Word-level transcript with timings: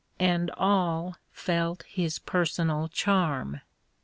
And 0.19 0.49
aU 0.57 1.13
felt 1.31 1.83
his 1.83 2.17
personal 2.17 2.87
charm. 2.87 3.61